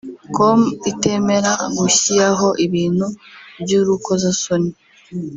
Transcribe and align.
com 0.35 0.59
itemera 0.91 1.51
gushyiraho 1.77 2.47
ibintu 2.65 3.05
by’urukozasoni 3.61 4.71